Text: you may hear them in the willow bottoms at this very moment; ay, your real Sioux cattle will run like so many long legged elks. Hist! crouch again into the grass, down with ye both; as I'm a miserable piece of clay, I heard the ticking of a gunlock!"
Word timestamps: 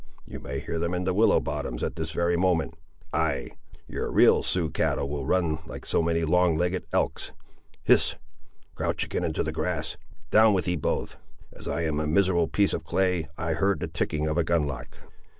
you 0.25 0.39
may 0.39 0.57
hear 0.57 0.79
them 0.79 0.95
in 0.95 1.03
the 1.03 1.13
willow 1.13 1.39
bottoms 1.39 1.83
at 1.83 1.95
this 1.95 2.09
very 2.09 2.35
moment; 2.35 2.73
ay, 3.13 3.51
your 3.87 4.09
real 4.11 4.41
Sioux 4.41 4.67
cattle 4.67 5.07
will 5.07 5.27
run 5.27 5.59
like 5.67 5.85
so 5.85 6.01
many 6.01 6.23
long 6.25 6.57
legged 6.57 6.87
elks. 6.91 7.33
Hist! 7.83 8.17
crouch 8.73 9.03
again 9.05 9.23
into 9.23 9.43
the 9.43 9.51
grass, 9.51 9.97
down 10.31 10.55
with 10.55 10.67
ye 10.67 10.75
both; 10.75 11.17
as 11.53 11.67
I'm 11.67 11.99
a 11.99 12.07
miserable 12.07 12.47
piece 12.47 12.73
of 12.73 12.83
clay, 12.83 13.27
I 13.37 13.53
heard 13.53 13.79
the 13.79 13.87
ticking 13.87 14.25
of 14.27 14.39
a 14.39 14.43
gunlock!" 14.43 14.97